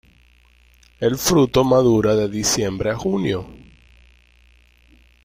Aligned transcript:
El 0.99 1.15
fruto 1.15 1.63
madura 1.63 2.15
de 2.15 2.27
diciembre 2.27 2.89
a 2.89 2.95
junio. 2.95 3.47